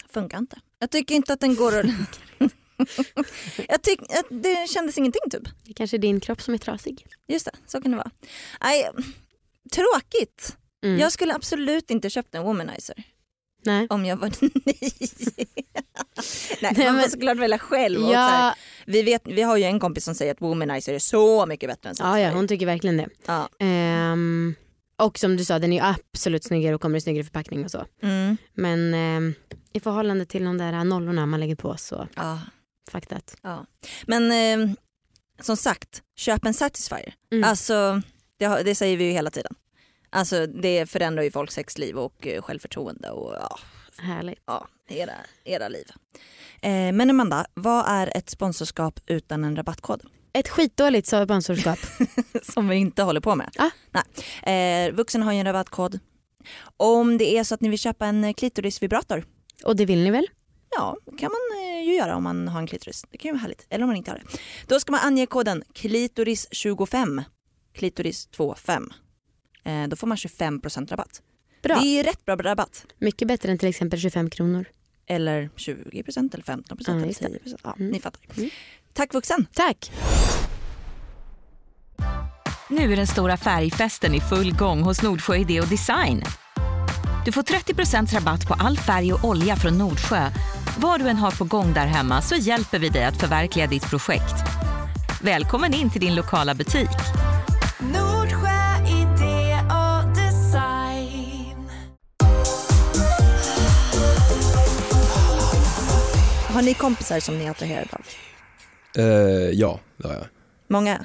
[0.09, 0.57] Funkar inte.
[0.79, 1.87] Jag tycker inte att den går att...
[3.69, 5.43] jag att det kändes ingenting typ.
[5.65, 7.07] Det kanske är din kropp som är trasig.
[7.29, 8.11] Just det, så kan det vara.
[8.63, 8.91] Nej,
[9.73, 10.57] tråkigt.
[10.85, 10.99] Mm.
[10.99, 13.03] Jag skulle absolut inte köpt en Womanizer
[13.65, 13.87] Nej.
[13.91, 14.33] om jag var
[14.67, 14.93] nej.
[16.63, 18.01] Nej, Nej, man får såklart välja själv.
[18.01, 18.55] Och så här, Ja,
[18.87, 21.91] vi, vet, vi har ju en kompis som säger att Womanizer är så mycket bättre
[21.91, 23.09] än ja, ja, hon tycker verkligen det.
[23.27, 23.49] ja.
[23.59, 24.55] Ehm,
[24.97, 27.71] och som du sa, den är ju absolut snyggare och kommer i snyggare förpackning och
[27.71, 27.85] så.
[28.03, 28.37] Mm.
[28.55, 29.35] Men ehm,
[29.73, 32.39] i förhållande till de där nollorna man lägger på så ja,
[32.91, 33.37] faktat.
[33.43, 33.67] ja.
[34.07, 34.75] Men eh,
[35.41, 37.15] som sagt, köp en Satisfyer.
[37.33, 37.45] Mm.
[37.45, 38.03] Alltså,
[38.37, 39.55] det, har- det säger vi ju hela tiden.
[40.11, 43.59] Alltså det förändrar ju folks sexliv och eh, självförtroende och ja,
[43.99, 44.39] Härligt.
[44.47, 45.13] ja, era,
[45.45, 45.85] era liv.
[46.63, 50.03] Eh, men Amanda, vad är ett sponsorskap utan en rabattkod?
[50.33, 51.79] Ett skitdåligt sponsorskap.
[52.43, 53.51] Som vi inte håller på med.
[53.55, 53.71] Ja.
[54.43, 54.87] Nej.
[54.87, 55.99] Eh, vuxen har ju en rabattkod.
[56.77, 59.25] Om det är så att ni vill köpa en eh, klitorisvibrator,
[59.65, 60.27] och det vill ni väl?
[60.77, 63.05] Ja kan man eh, ju göra om man har en klitoris.
[63.11, 63.67] Det kan ju vara härligt.
[63.71, 64.25] Eller om man inte har det.
[64.67, 67.25] Då ska man ange koden klitoris25.
[67.77, 68.93] Klitoris25.
[69.65, 71.23] Eh, då får man 25% rabatt.
[71.63, 71.79] Bra.
[71.81, 72.87] Det är rätt bra rabatt.
[72.99, 74.65] Mycket bättre än till exempel 25 kronor.
[75.07, 77.29] Eller 20% eller 15% Ja, eller just det.
[77.29, 77.57] 10%.
[77.65, 77.93] Ja, Mm.
[77.93, 78.21] Ni fattar.
[78.37, 78.51] Mm.
[78.93, 79.47] Tack vuxen.
[79.53, 79.93] Tack.
[82.71, 86.23] Nu är den stora färgfesten i full gång hos Nordsjö Idé och Design.
[87.25, 90.31] Du får 30% rabatt på all färg och olja från Nordsjö.
[90.79, 93.91] Vad du än har på gång där hemma så hjälper vi dig att förverkliga ditt
[93.91, 94.35] projekt.
[95.23, 96.89] Välkommen in till din lokala butik.
[97.81, 101.69] Nordsjö idé och design.
[106.49, 108.01] Har ni kompisar som ni är attraherade av?
[108.99, 109.05] Eh,
[109.51, 110.27] ja, det har jag.
[110.69, 111.05] Många?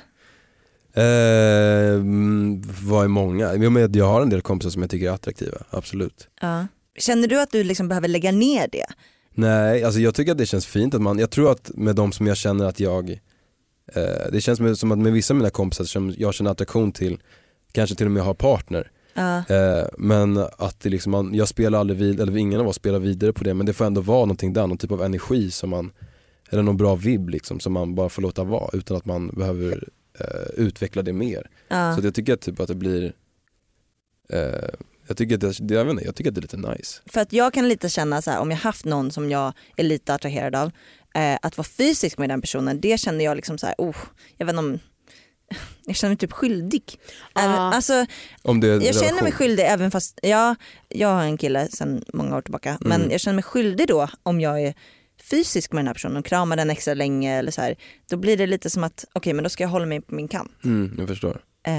[0.96, 3.54] Mm, vad är många?
[3.56, 6.28] Jo, men Jag har en del kompisar som jag tycker är attraktiva, absolut.
[6.42, 6.68] Ja.
[7.00, 8.86] Känner du att du liksom behöver lägga ner det?
[9.34, 12.12] Nej, alltså jag tycker att det känns fint att man, jag tror att med de
[12.12, 13.10] som jag känner att jag,
[13.94, 17.22] eh, det känns som att med vissa av mina kompisar som jag känner attraktion till,
[17.72, 18.92] kanske till och med har partner.
[19.14, 19.38] Ja.
[19.38, 23.00] Eh, men att det liksom, man, jag spelar aldrig vid, eller ingen av oss spelar
[23.00, 25.70] vidare på det men det får ändå vara någonting där, någon typ av energi som
[25.70, 25.92] man,
[26.50, 29.88] eller någon bra vibb liksom som man bara får låta vara utan att man behöver
[30.20, 31.50] eh, utveckla det mer.
[31.68, 31.96] Ja.
[31.96, 33.14] Så jag tycker att, typ att det blir,
[34.30, 34.70] eh,
[35.10, 37.02] jag, tycker att det, jag, vet inte, jag tycker att det är lite nice.
[37.06, 39.84] För att jag kan lite känna så här, om jag haft någon som jag är
[39.84, 40.72] lite attraherad av,
[41.16, 43.96] eh, att vara fysisk med den personen, det känner jag liksom så här, oh,
[44.38, 44.80] jag vet inte om,
[45.86, 47.00] jag känner mig typ skyldig.
[47.36, 48.06] Även, alltså,
[48.42, 49.32] Om det är jag känner mig relation.
[49.32, 50.56] skyldig även fast, ja,
[50.90, 53.12] jag har en kille sedan många år tillbaka, men Mm.
[53.12, 54.74] jag känner mig skyldig då om jag är
[55.30, 57.76] fysisk med den här personen och kramar den extra länge eller så här,
[58.10, 60.28] då blir det lite som att, okej men då ska jag hålla mig på min
[60.28, 60.52] kant.
[60.64, 61.42] Mm, jag förstår.
[61.68, 61.74] Eh,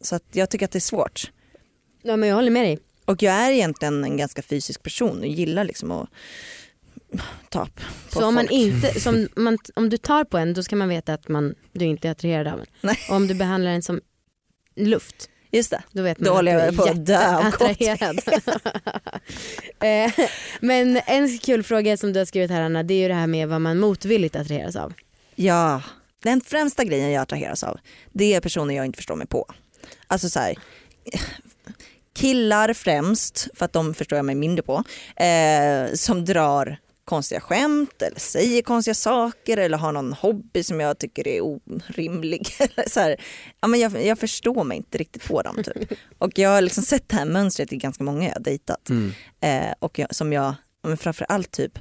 [0.00, 1.30] så att jag tycker att det är svårt.
[2.02, 2.78] Ja, men jag håller med dig.
[3.04, 6.08] Och jag är egentligen en ganska fysisk person och gillar liksom att
[7.48, 8.52] ta på Så om, man folk.
[8.52, 11.84] inte, som man, om du tar på en då ska man veta att man, du
[11.84, 12.66] inte är attraherad av en.
[12.80, 12.98] Nej.
[13.10, 14.00] Och om du behandlar en som
[14.76, 15.28] luft.
[15.50, 15.82] Just det.
[15.92, 18.20] Då vet man Då att håller jag på att dö av jätteattraherad.
[19.80, 20.12] Eh,
[20.60, 23.26] Men en kul fråga som du har skrivit här Anna, det är ju det här
[23.26, 24.92] med vad man motvilligt attraheras av.
[25.34, 25.82] Ja,
[26.22, 27.78] den främsta grejen jag attraheras av
[28.12, 29.46] det är personer jag inte förstår mig på.
[30.06, 30.54] Alltså så här,
[32.14, 34.84] killar främst, för att de förstår jag mig mindre på,
[35.22, 40.98] eh, som drar konstiga skämt eller säger konstiga saker eller har någon hobby som jag
[40.98, 42.46] tycker är orimlig.
[42.86, 43.16] Så här,
[43.60, 45.62] ja, men jag, jag förstår mig inte riktigt på dem.
[45.64, 45.92] Typ.
[46.18, 48.88] Och jag har liksom sett det här mönstret i ganska många jag har dejtat.
[48.88, 49.12] Mm.
[49.40, 51.78] Eh, och jag, som jag, ja, men framförallt typ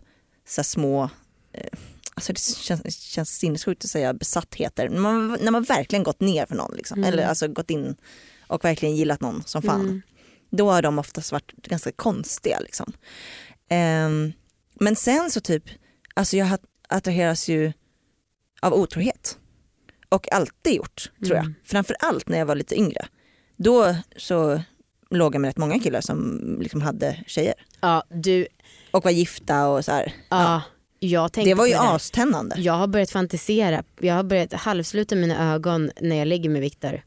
[0.47, 1.09] så små,
[1.53, 1.79] eh,
[2.13, 6.45] alltså det känns, känns sinnessjukt att säga besattheter, när man, när man verkligen gått ner
[6.45, 6.97] för någon liksom.
[6.97, 7.13] Mm.
[7.13, 7.95] eller alltså gått in
[8.51, 9.81] och verkligen gillat någon som fan.
[9.81, 10.01] Mm.
[10.49, 12.93] Då har de oftast varit ganska konstiga liksom.
[13.69, 14.33] Ehm,
[14.73, 15.63] men sen så typ,
[16.13, 16.57] alltså jag
[16.89, 17.73] attraheras ju
[18.61, 19.37] av otrohet.
[20.09, 21.45] Och alltid gjort tror jag.
[21.45, 21.55] Mm.
[21.63, 23.07] Framförallt när jag var lite yngre.
[23.57, 24.61] Då så
[25.09, 27.53] låg jag med rätt många killar som liksom hade tjejer.
[27.81, 28.47] Ja, du,
[28.91, 30.13] Och var gifta och så här.
[30.99, 32.55] ja, tänkte Det var ju aständande.
[32.59, 37.01] Jag har börjat fantisera, jag har börjat halvsluta mina ögon när jag ligger med Viktor.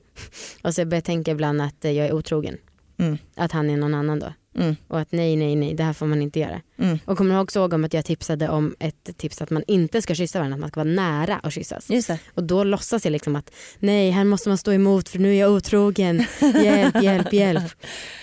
[0.62, 2.58] Och så har jag börjat tänka ibland att eh, jag är otrogen.
[2.98, 3.18] Mm.
[3.36, 4.32] Att han är någon annan då.
[4.56, 4.76] Mm.
[4.88, 6.60] Och att nej, nej, nej, det här får man inte göra.
[6.78, 6.98] Mm.
[7.04, 10.02] Och kommer du också ihåg om att jag tipsade om ett tips att man inte
[10.02, 11.90] ska kyssa varandra, att man ska vara nära att kyssas.
[12.34, 15.40] Och då låtsas jag liksom att nej, här måste man stå emot för nu är
[15.40, 16.24] jag otrogen.
[16.40, 17.62] Hjälp, hjälp, hjälp.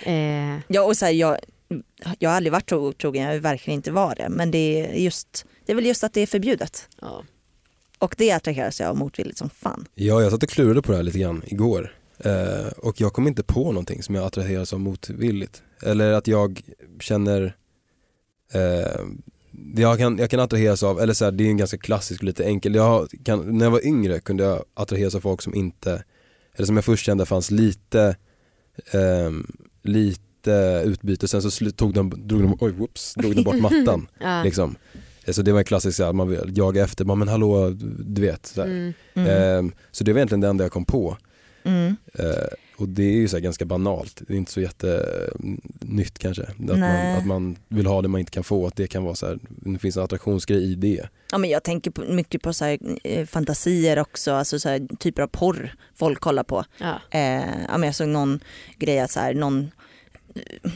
[0.03, 1.37] Eh, Ja, och så här, jag,
[2.19, 4.29] jag har aldrig varit otrogen, jag vill verkligen inte vara det.
[4.29, 6.87] Men det är, just, det är väl just att det är förbjudet.
[7.01, 7.23] ja.
[8.01, 9.87] Och det attraheras jag av motvilligt som fan.
[9.95, 11.95] Ja, jag satt och klurade på det här lite grann igår.
[12.19, 15.63] Eh, och jag kom inte på någonting som jag attraheras av motvilligt.
[15.81, 16.61] Eller att jag
[16.99, 17.55] känner,
[18.53, 19.01] eh,
[19.75, 22.45] jag, kan, jag kan attraheras av, eller så här, det är en ganska klassisk lite
[22.45, 26.03] enkel, jag kan, när jag var yngre kunde jag attraheras av folk som inte,
[26.55, 28.15] eller som jag först kände fanns lite,
[28.91, 29.31] eh,
[29.81, 34.07] lite utbyte, sen så tog de, drog de, oj, whoops, drog de bort mattan.
[34.19, 34.43] Ja.
[34.43, 34.75] liksom.
[35.25, 37.69] Eh, Så det var en klassisk, så här, man vill jaga efter, men hallå,
[38.05, 38.45] du vet.
[38.45, 38.61] Så.
[38.61, 38.93] Mm.
[39.13, 39.29] Mm.
[39.29, 41.17] Ehm, så det var egentligen det enda jag kom på.
[41.63, 41.95] Mm.
[42.13, 42.25] Eh,
[42.77, 46.43] och det är ju så här ganska banalt, det är inte så jättenytt kanske.
[46.43, 49.15] Att man, att man vill ha det man inte kan få, att det kan vara
[49.15, 51.07] så här, det finns en attraktionsgrej i det.
[51.31, 54.87] Ja, men jag tänker på, mycket på så här, eh, fantasier också, alltså så här,
[54.99, 56.65] typer av porr folk kollar på.
[56.77, 57.01] Ja.
[57.11, 58.39] Eh, ja, men jag såg någon
[58.79, 59.71] grej att så här, någon,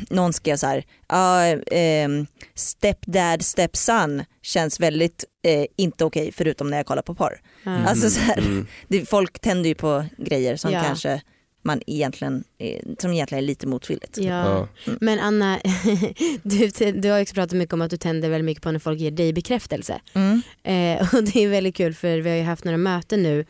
[0.09, 6.77] någon skrev så här, ja, ehm, stepdad, stepson känns väldigt eh, inte okej förutom när
[6.77, 7.41] jag kollar på porr.
[7.63, 7.77] Ja.
[7.85, 8.67] Alltså så här, Mm.
[8.87, 10.83] det, folk tänder ju på grejer som Ja.
[10.83, 11.21] kanske
[11.61, 14.17] man egentligen, eh, som egentligen är lite motvilligt.
[14.17, 14.67] Ja.
[14.85, 14.93] Ja.
[15.01, 15.59] Men Anna,
[16.43, 18.79] du, du har ju också pratat mycket om att du tänder väldigt mycket på när
[18.79, 20.01] folk ger dig bekräftelse.
[20.13, 20.41] Mm.
[20.63, 23.45] Eh, och det är väldigt kul för vi har ju haft några möten nu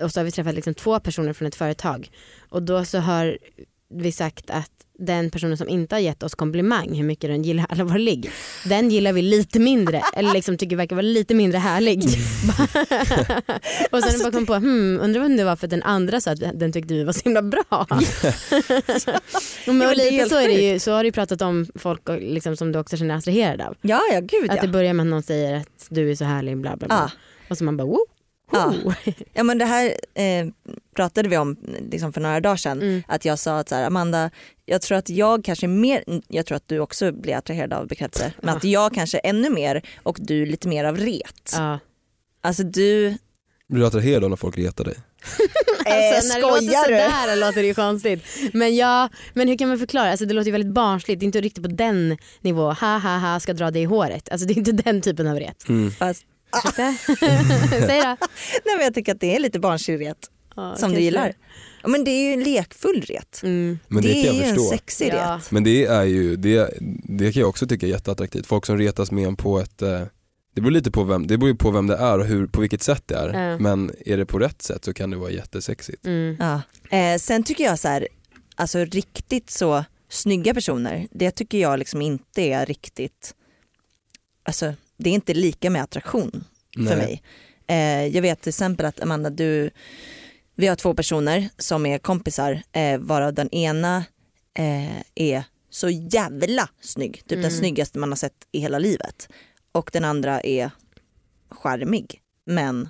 [0.00, 2.10] och så har vi träffat liksom två personer från ett företag
[2.48, 3.38] och då så har
[3.88, 7.66] vi sagt att den personen som inte har gett oss komplimang hur mycket den gillar
[7.68, 8.30] alla våra ligg,
[8.64, 12.02] den gillar vi lite mindre eller liksom tycker verkar vara lite mindre härlig.
[13.90, 16.30] och sen bara kom på, hmm, undrar om det var för att den andra sa
[16.30, 17.86] att den tyckte vi var så himla bra.
[19.66, 22.20] men det är lite så är det ju, så har du pratat om folk och
[22.20, 23.76] liksom, som du också känner dig attraherad av.
[23.82, 24.62] Ja, ja gud Att ja.
[24.62, 26.96] det börjar med att någon säger att du är så härlig bla bla bla.
[26.96, 27.10] Ja.
[27.50, 28.06] Och så man bara woo,
[28.52, 28.74] Ja.
[29.32, 30.46] Ja men det här eh,
[30.96, 31.56] pratade vi om
[31.90, 32.82] liksom för några dagar sedan.
[32.82, 33.02] Mm.
[33.08, 34.30] Att jag sa att så här, Amanda,
[34.64, 38.32] jag tror att jag kanske mer, jag tror att du också blir attraherad av bekräftelse.
[38.40, 38.56] Men Ja.
[38.56, 41.52] att jag kanske ännu mer och du lite mer av ret.
[41.56, 41.78] Ja.
[42.40, 43.16] Alltså du,
[43.68, 44.94] Blir du attraherad av när folk retar dig?
[45.88, 46.72] Alltså, när det låter du?
[46.72, 48.24] sådär låter det ju konstigt.
[48.52, 50.10] Men ja, men hur kan man förklara?
[50.10, 53.18] Alltså, det låter ju väldigt barnsligt, det är inte riktigt på den nivå, ha ha
[53.18, 54.28] ha ska dra dig i håret.
[54.32, 55.68] Alltså, det är inte den typen av ret.
[55.68, 55.90] Mm.
[55.90, 56.24] Fast?
[57.86, 58.16] Säg då.
[58.64, 60.98] nej men jag tycker att det är lite barnslig ret Ja, som kanske.
[60.98, 61.34] du gillar.
[61.82, 63.40] Ja, men det är ju en lekfull ret.
[63.42, 63.78] Mm.
[63.88, 65.36] Men det, det kan är jag ju en sexig Ja.
[65.36, 65.50] ret.
[65.50, 68.46] Men det är ju, det, det kan jag också tycka är jätteattraktivt.
[68.46, 70.02] Folk som retas med en på ett, eh,
[70.54, 72.82] det beror lite på vem, det beror på vem det är och hur, på vilket
[72.82, 73.50] sätt det är.
[73.50, 73.58] Ja.
[73.58, 76.06] Men är det på rätt sätt så kan det vara jättesexigt.
[76.06, 76.36] Mm.
[76.40, 76.62] Ja.
[76.98, 78.08] Eh, sen tycker jag så här,
[78.54, 83.34] alltså riktigt så snygga personer, det tycker jag liksom inte är riktigt,
[84.44, 86.96] alltså det är inte lika med attraktion för Nej.
[86.96, 87.22] mig.
[87.66, 89.70] Eh, jag vet till exempel att Amanda, du,
[90.54, 94.04] vi har två personer som är kompisar eh, varav den ena
[94.58, 97.50] eh, är så jävla snygg, typ den Mm.
[97.50, 99.28] snyggaste man har sett i hela livet.
[99.72, 100.70] Och den andra är
[101.50, 102.88] charmig men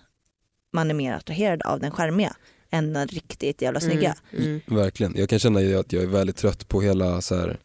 [0.72, 2.36] man är mer attraherad av den charmiga
[2.70, 4.16] än den riktigt jävla snygga.
[4.32, 4.44] Mm.
[4.44, 4.60] Mm.
[4.66, 5.16] Verkligen.
[5.16, 7.58] Jag kan känna att jag är väldigt trött på hela så här,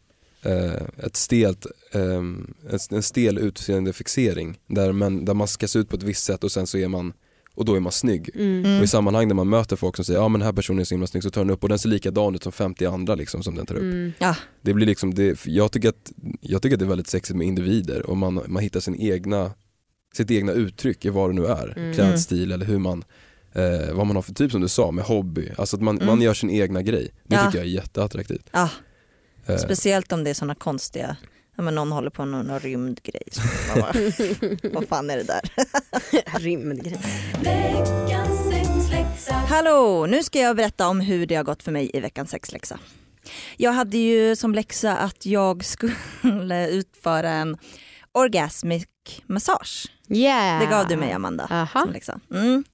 [1.06, 2.54] ett stelt, ehm,
[2.90, 6.52] en, stel utseendefixering där man, där man ska se ut på ett visst sätt och
[6.52, 7.12] sen så är man
[7.54, 8.30] och då är man snygg.
[8.34, 8.78] Mm.
[8.78, 10.84] Och i sammanhang där man möter folk som säger ja men den här personen är
[10.84, 13.14] så himla snygg så tar den upp och den ser likadan ut som 50 andra
[13.14, 13.82] liksom som den tar upp.
[13.82, 14.12] Mm.
[14.18, 14.36] Ja.
[14.62, 17.46] Det blir liksom, det, jag, tycker att, jag tycker att det är väldigt sexigt med
[17.46, 19.52] individer och man, man hittar sin egna,
[20.16, 21.78] sitt egna uttryck i vad det nu är.
[21.78, 21.94] Mm.
[21.94, 23.04] Klädstil eller hur man,
[23.52, 25.48] eh, vad man har för typ som du sa med hobby.
[25.58, 26.06] Alltså att man, Mm.
[26.06, 27.10] man gör sin egna grej.
[27.26, 27.44] Det Ja.
[27.46, 28.46] tycker jag är jätteattraktivt.
[28.52, 28.68] Ja, Eh,
[29.58, 31.16] speciellt om det är såna konstiga,
[31.56, 33.22] ja, men någon håller på med någon rymdgrej.
[33.76, 33.92] Bara,
[34.72, 35.40] Vad fan är det där?
[36.38, 37.00] Rymdgrej.
[39.48, 42.78] Hallå, nu ska jag berätta om hur det har gått för mig i veckans sexläxa.
[43.56, 47.58] Jag hade ju som läxa att jag skulle utföra en
[48.12, 48.86] orgasmic
[49.26, 49.86] massage.
[50.08, 50.60] Yeah.
[50.60, 51.46] Det gav du mig Amanda.
[51.50, 51.80] Aha.
[51.82, 52.20] Som läxa.
[52.30, 52.64] Mm.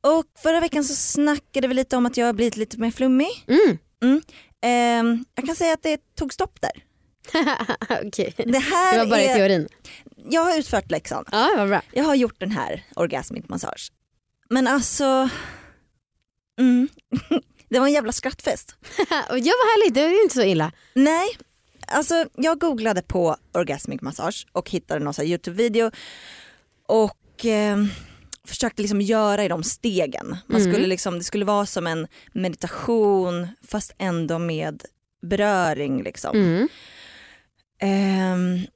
[0.00, 3.46] Och förra veckan så snackade vi lite om att jag har blivit lite mer flummig.
[4.02, 4.22] Mm.
[4.62, 6.84] Ehm, jag kan säga att det tog stopp där.
[8.06, 8.34] Okej.
[8.36, 9.68] Det här Det var bara i är, teorin.
[10.16, 11.24] jag har utfört läxan.
[11.32, 11.82] Ja, vad bra.
[11.92, 13.92] Jag har gjort den här orgasmic massage.
[14.50, 15.28] Men alltså,
[16.60, 16.88] mm.
[17.68, 18.76] det var en jävla skrattfest.
[19.10, 19.40] Ja, vad
[19.70, 20.72] härligt, det är ju inte så illa.
[20.94, 21.28] Nej,
[21.86, 25.90] alltså jag googlade på orgasmic massage och hittade någon Youtube-video
[26.86, 27.76] och eh,
[28.48, 30.36] försökte liksom göra i de stegen.
[30.46, 30.72] Man Mm.
[30.72, 34.82] skulle liksom, det skulle vara som en meditation fast ändå med
[35.22, 36.02] beröring.
[36.02, 36.36] Liksom.
[36.36, 36.68] Mm.
[37.80, 38.66] Ehm,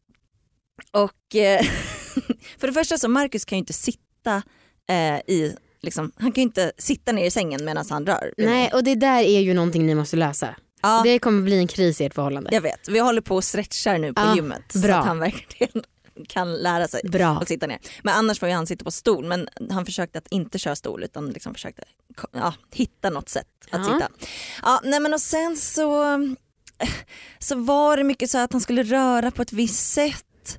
[0.90, 1.60] och eh,
[2.58, 4.42] för det första så Marcus kan ju inte sitta
[4.88, 8.34] eh, i, liksom, han kan ju inte sitta ner i sängen medan han rör.
[8.36, 10.54] Nej, och det där är ju någonting ni måste lösa.
[10.82, 11.00] Ja.
[11.04, 12.50] Det kommer bli en kris i ert förhållande.
[12.52, 14.94] Jag vet, vi håller på och stretchar nu på Ja, gymmet så bra.
[14.94, 15.82] att han verkligen
[16.28, 17.38] kan lära sig Bra.
[17.42, 17.78] att sitta ner.
[18.02, 21.04] Men annars får ju han sitta på stol men han försökte att inte köra stol
[21.04, 21.84] utan liksom försökte
[22.32, 23.92] ja, hitta något sätt att Ja.
[23.94, 24.08] sitta.
[24.62, 26.04] Ja, nej men och sen så,
[27.38, 30.58] så var det mycket så att han skulle röra på ett visst sätt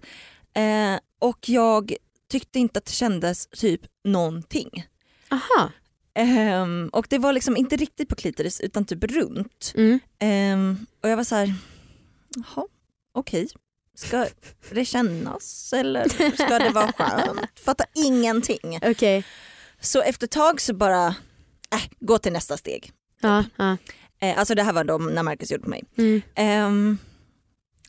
[0.56, 1.94] eh, och jag
[2.32, 4.86] tyckte inte att det kändes typ någonting.
[5.32, 5.72] Aha.
[6.16, 9.74] Ehm, och det var liksom inte riktigt på klitoris utan typ runt.
[9.76, 10.00] Mm.
[10.20, 11.54] Ehm, och jag var så här,
[12.36, 12.66] jaha,
[13.14, 13.48] okej.
[13.96, 14.28] Ska
[14.70, 16.10] det kännas eller
[16.44, 17.60] ska det vara skönt?
[17.66, 18.80] Fattar ingenting.
[18.84, 19.26] Okej.
[19.80, 21.08] Så efter ett tag så bara,
[21.72, 22.92] äh, gå till nästa steg.
[23.22, 23.78] Ja, ja.
[24.22, 25.84] Eh, alltså det här var då när Marcus gjorde på mig.
[25.98, 26.22] Mm.
[26.36, 26.98] Ehm,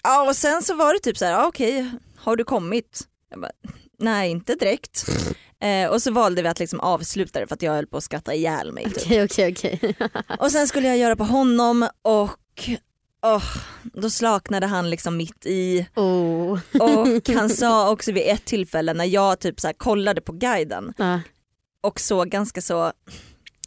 [0.03, 3.03] ja och sen så var det typ så här, ja, okej, har du kommit?
[3.31, 3.53] Jag bara,
[3.99, 5.07] Nej inte direkt.
[5.61, 8.05] Eh, och så valde vi att liksom avsluta det för att jag höll på att
[8.05, 8.85] skratta ihjäl mig.
[8.85, 8.97] Typ.
[8.97, 9.95] Okej, okej, okej.
[10.39, 12.71] Och sen skulle jag göra på honom och
[13.25, 13.45] åh,
[13.83, 16.59] då slaknade han liksom mitt i Oh.
[16.81, 21.21] och han sa också vid ett tillfälle när jag typ så kollade på guiden Ja.
[21.83, 22.93] och såg ganska så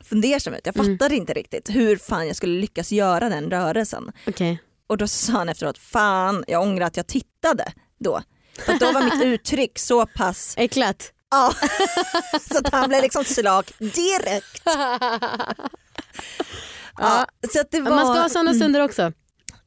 [0.03, 0.61] fundersam ut.
[0.65, 0.97] Jag Mm.
[0.97, 4.11] fattade inte riktigt hur fan jag skulle lyckas göra den rörelsen.
[4.27, 4.61] Okej.
[4.87, 8.21] Och då sa han efteråt, fan jag ångrar att jag tittade då.
[8.65, 11.11] För då var mitt uttryck så pass, Äcklat.
[11.31, 11.53] ja,
[12.51, 14.61] så att han blev liksom slak direkt.
[16.99, 19.11] Ja, så att det, var, Man ska ha sådana mm, stunder också.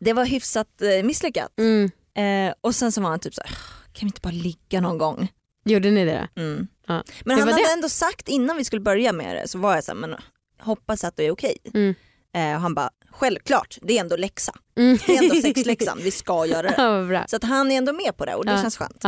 [0.01, 1.53] Det var hyfsat eh, misslyckat.
[1.59, 1.91] Mm.
[2.15, 3.57] Eh, och sen så var han typ så här,
[3.93, 5.33] kan vi inte bara ligga någon gång?
[5.65, 6.29] Gjorde ni det?
[6.37, 6.67] Mm.
[6.87, 7.05] Ja.
[7.25, 7.73] Men Hur han hade det?
[7.73, 10.17] ändå sagt innan vi skulle börja med det så var jag så här, men
[10.61, 11.57] hoppas att det är okej.
[11.75, 11.95] Mm.
[12.35, 14.53] Eh, och han bara, självklart det är ändå läxa.
[14.79, 14.99] Mm.
[15.07, 16.75] Det är ändå sexläxan, vi ska göra det.
[17.15, 17.25] Ja.
[17.29, 18.63] Så att han är ändå med på det och det Ja.
[18.63, 19.05] känns skönt.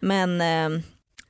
[0.00, 0.82] Men eh,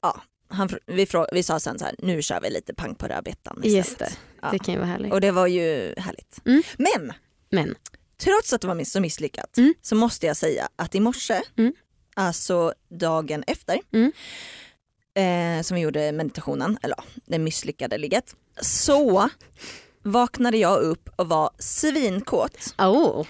[0.03, 3.57] ja, han, vi, vi sa sen så här, nu kör vi lite pang på rödbetan
[3.65, 3.77] istället.
[3.77, 4.13] Just det.
[4.51, 5.13] Det kan ju vara härligt.
[5.13, 6.39] Och det var ju härligt.
[6.47, 6.63] Mm.
[6.79, 7.13] Men
[7.51, 7.75] Men.
[8.25, 9.75] Trots att det var så misslyckat Mm.
[9.83, 11.73] så måste jag säga att i morse, Mm.
[12.17, 14.13] alltså dagen efter, Mm.
[15.59, 19.29] eh, som vi gjorde meditationen, eller ja, det misslyckade ligget, så
[20.03, 22.75] vaknade jag upp och var svinkåt.
[22.79, 23.27] Oh.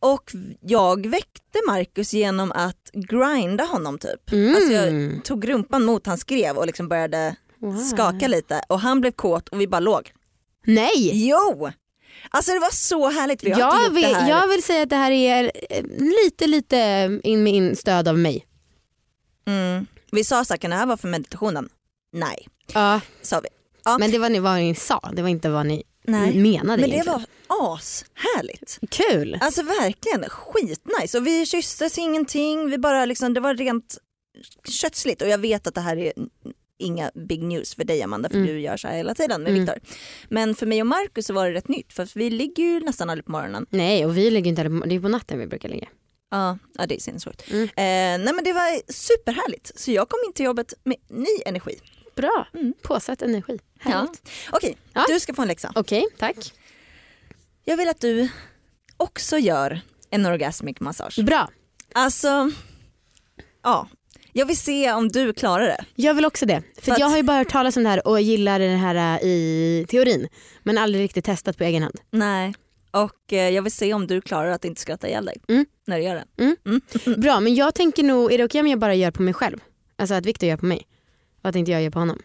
[0.00, 4.32] Och jag väckte Marcus genom att grinda honom typ.
[4.32, 4.54] Mm.
[4.56, 7.76] Alltså jag tog rumpan mot hans skrev och liksom började Wow.
[7.76, 10.12] skaka lite och han blev kåt och vi bara låg.
[10.66, 11.10] Nej!
[11.28, 11.70] Jo!
[12.30, 14.28] Alltså det var så härligt, vi har Jag vill, det här.
[14.30, 15.82] jag vill säga att det här är eh,
[16.24, 16.76] lite, lite
[17.22, 18.46] in med in stöd av mig.
[19.46, 19.86] Mm.
[20.12, 21.68] Vi sa så här, kan det här vara för meditationen?
[22.12, 23.48] Nej, Ja, sa vi.
[23.84, 23.98] Ja.
[23.98, 26.36] men det var vad ni sa, det var inte vad ni Nej.
[26.36, 27.24] menade Men det egentligen.
[27.48, 28.78] var ashärligt.
[28.90, 29.38] Kul!
[29.40, 33.98] Alltså verkligen skitnice och vi kysstes ingenting, vi bara liksom, det var rent
[34.68, 36.12] kötsligt och jag vet att det här är
[36.82, 38.46] inga big news för dig Amanda för Mm.
[38.48, 39.60] du gör så här hela tiden med Mm.
[39.64, 39.80] Viktor.
[40.28, 43.10] Men för mig och Marcus så var det rätt nytt för vi ligger ju nästan
[43.10, 43.66] aldrig på morgonen.
[43.70, 45.88] Nej och vi ligger inte på, det är på natten vi brukar ligga.
[46.30, 47.50] Ja, ja det är sinnessjukt.
[47.50, 47.62] Mm.
[47.64, 51.78] Eh, nej men det var superhärligt så jag kom in till jobbet med ny energi.
[52.16, 52.74] Bra, Mm.
[52.82, 53.58] påsatt energi.
[53.84, 54.12] Ja.
[54.52, 55.04] Okej, Ja.
[55.08, 55.72] du ska få en läxa.
[55.74, 56.36] Okej, tack.
[57.64, 58.28] Jag vill att du
[58.96, 61.18] också gör en orgasmic massage.
[61.24, 61.50] Bra.
[61.92, 62.50] Alltså,
[63.62, 63.88] ja.
[64.32, 65.84] Jag vill se om du klarar det.
[65.94, 66.62] Jag vill också det.
[66.74, 68.68] För, För att- jag har ju bara hört talas om det här och gillar det
[68.68, 70.28] här äh, i teorin.
[70.62, 72.00] Men aldrig riktigt testat på egen hand.
[72.10, 72.54] Nej.
[72.90, 75.66] Och eh, jag vill se om du klarar att inte skratta ihjäl dig Mm.
[75.86, 77.16] när du gör det.
[77.20, 79.58] Bra men jag tänker nog, är det okej om jag bara gör på mig själv?
[79.98, 80.86] Alltså att Viktor gör på mig.
[81.42, 82.18] Och att inte jag gör på honom.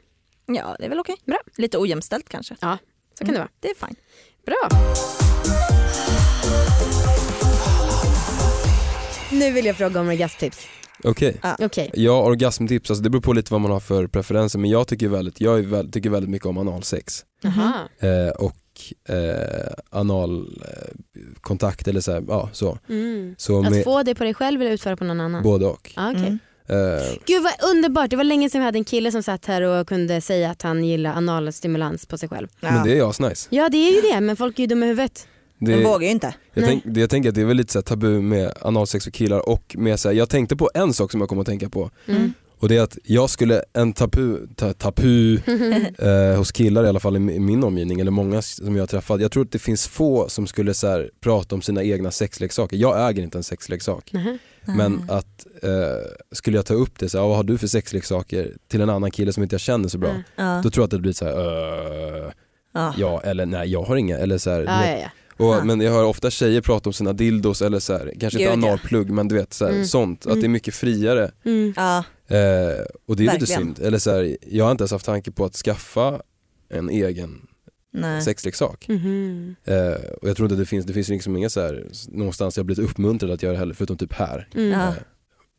[0.46, 1.15] Ja det är väl okej.
[1.26, 1.38] Bra.
[1.56, 2.56] Lite ojämställt kanske.
[2.60, 2.78] Ja,
[3.20, 3.50] så kan det vara.
[3.60, 3.96] Det är fine.
[4.46, 4.70] Bra.
[9.32, 10.67] Nu vill jag fråga om orgasmtips.
[11.03, 11.41] Okej.
[11.60, 11.91] Okej.
[11.93, 15.07] Ja, orgasmtips, alltså det beror på lite vad man har för preferenser men jag tycker
[15.07, 17.25] väldigt, jag är väl, tycker väldigt mycket om analsex.
[17.41, 17.73] Jaha.
[17.99, 18.55] Eh, och
[19.10, 22.77] eh, analkontakt eller så, här, ja, så.
[22.89, 23.36] Mm.
[23.38, 25.43] så Att med, få det på dig själv eller utföra på någon annan?
[25.43, 25.93] Både och.
[25.95, 26.21] Ah, okej.
[26.21, 26.39] Mm.
[26.69, 29.62] Eh, Gud vad underbart, det var länge sedan vi hade en kille som satt här
[29.62, 32.47] och kunde säga att han gillar analstimulans på sig själv.
[32.60, 32.71] Ja.
[32.71, 33.47] Men det är ju asnice.
[33.49, 35.27] Ja det är ju det men folk är ju dumma i huvudet.
[35.60, 36.36] Det, Men vågar ju inte.
[36.54, 36.70] jag, Nej.
[36.70, 39.12] tänk, det, jag tänker att det är väl lite så här tabu med analsex för
[39.12, 41.70] killar och med så här, jag tänkte på en sak som jag kom att tänka
[41.70, 42.34] på Mm.
[42.60, 45.36] och det är att jag skulle, en tabu, ta, tabu
[46.00, 48.88] eh, hos killar i alla fall i, i min omgivning eller många som jag har
[48.88, 52.12] träffat, jag tror att det finns få som skulle så här, prata om sina egna
[52.12, 52.78] sexleksaker.
[52.78, 54.13] Jag äger inte en sexleksak.
[54.13, 54.38] Nähä.
[54.65, 55.70] Men att eh,
[56.32, 59.12] skulle jag ta upp det så här, vad har du för sexleksaker till en annan
[59.12, 60.10] kille som inte jag känner så bra.
[60.36, 60.62] Mm.
[60.63, 61.32] Då tror jag att det blir så här,
[62.26, 62.32] "Eh,
[62.74, 62.93] Ja.
[62.98, 64.17] ja eller nej jag har inga.
[64.17, 65.10] Eller så här, ja, ja.
[65.38, 65.63] Och, Ja.
[65.63, 68.67] Men jag hör ofta tjejer prata om sina dildos eller så här, kanske Gud, inte
[68.67, 68.71] ja.
[68.71, 69.86] analplugg men du vet så här, Mm.
[69.86, 70.26] sånt.
[70.26, 71.32] Att det är mycket friare.
[71.45, 71.73] Mm.
[71.76, 71.97] Ja.
[72.28, 73.45] Eh, och det är lite Verkligen.
[73.62, 73.80] synd.
[73.80, 76.21] Eller så här, jag har inte ens haft tanke på att skaffa
[76.69, 77.47] en egen
[77.93, 78.21] Nej.
[78.21, 78.86] sexleksak.
[78.88, 79.56] Mhm.
[79.63, 82.58] Eh, och jag tror inte att det finns, det finns liksom inga så här, någonstans
[82.58, 84.47] jag blivit uppmuntrad att göra det heller förutom typ här.
[84.54, 84.69] Mm.
[84.71, 84.88] Ja.
[84.88, 84.93] Eh,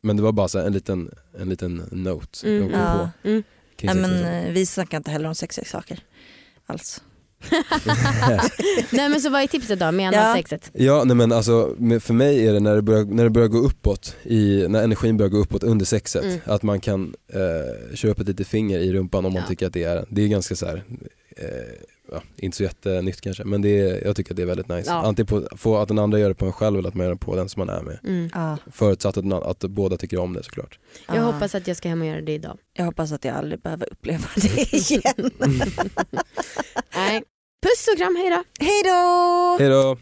[0.02, 3.10] men det var bara så en, liten, en liten note Mm, jag kom ja.
[3.22, 3.28] på.
[3.28, 3.42] Mm.
[3.82, 6.00] Nej, men eh, vi snackar inte heller om sexleksaker
[6.66, 7.02] alls.
[8.92, 10.20] Nej men så vad är tipset då med Ja.
[10.20, 10.70] analsexet?
[10.74, 13.58] Ja nej men alltså för mig är det när det börjar, när det börjar gå
[13.58, 16.38] uppåt, i, när energin börjar gå uppåt under sexet, Mm.
[16.44, 19.48] att man kan eh, köra upp ett litet finger i rumpan om man Ja.
[19.48, 20.82] tycker att det är Det är ganska så här,
[21.36, 21.44] eh,
[22.12, 24.90] ja, inte så jättenytt kanske men det är, jag tycker att det är väldigt nice.
[24.90, 24.94] Ja.
[24.96, 27.12] Antingen på, få att den andra gör det på en själv eller att man gör
[27.12, 27.98] det på den som man är med.
[28.04, 28.30] Mm.
[28.34, 28.56] Ja.
[28.72, 30.78] Förutsatt att, den, att båda tycker om det såklart.
[31.06, 31.20] Jag Ja.
[31.22, 32.58] hoppas att jag ska hem och göra det idag.
[32.72, 35.30] jag hoppas att jag aldrig behöver uppleva det igen.
[36.96, 37.22] Nej.
[37.62, 38.44] Puss och kram, hejdå!
[38.60, 39.56] Hej då!
[39.58, 39.96] Hejdå!